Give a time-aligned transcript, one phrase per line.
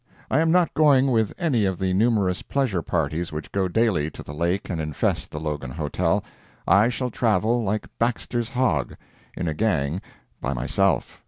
[0.31, 4.23] I am not going with any of the numerous pleasure parties which go daily to
[4.23, 6.23] the lake and infest the Logan Hotel.
[6.67, 10.01] I shall travel like Baxter's hog—in a gang
[10.41, 11.19] by myself.